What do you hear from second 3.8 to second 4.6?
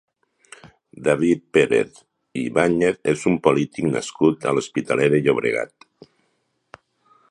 nascut a